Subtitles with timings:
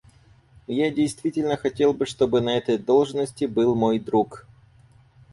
[0.67, 4.47] Я действительно хотел бы, чтобы на этой должности был мой друг.